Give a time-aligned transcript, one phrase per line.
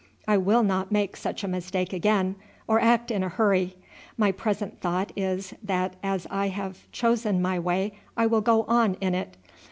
[0.27, 2.35] I will not make such a mistake again,
[2.67, 3.75] or act in a hurry.
[4.17, 8.95] My present thought is that as I have chosen my way I will go on
[8.95, 9.37] in it.